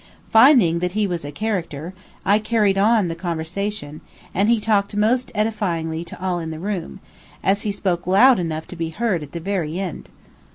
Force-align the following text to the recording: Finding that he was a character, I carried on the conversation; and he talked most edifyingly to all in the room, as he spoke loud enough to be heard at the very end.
Finding 0.31 0.79
that 0.79 0.93
he 0.93 1.05
was 1.05 1.23
a 1.23 1.31
character, 1.31 1.93
I 2.25 2.39
carried 2.39 2.75
on 2.75 3.07
the 3.07 3.13
conversation; 3.13 4.01
and 4.33 4.49
he 4.49 4.59
talked 4.59 4.95
most 4.95 5.31
edifyingly 5.35 6.03
to 6.07 6.19
all 6.19 6.39
in 6.39 6.49
the 6.49 6.57
room, 6.57 6.99
as 7.43 7.61
he 7.61 7.71
spoke 7.71 8.07
loud 8.07 8.39
enough 8.39 8.65
to 8.69 8.75
be 8.75 8.89
heard 8.89 9.21
at 9.21 9.31
the 9.33 9.39
very 9.39 9.79
end. 9.79 10.09